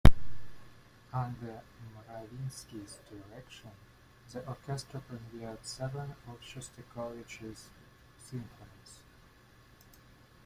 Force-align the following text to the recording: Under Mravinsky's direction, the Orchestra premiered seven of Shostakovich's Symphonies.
Under 1.13 1.61
Mravinsky's 1.93 2.97
direction, 3.07 3.69
the 4.31 4.43
Orchestra 4.47 4.99
premiered 4.99 5.59
seven 5.63 6.15
of 6.27 6.41
Shostakovich's 6.41 7.69
Symphonies. 8.17 9.03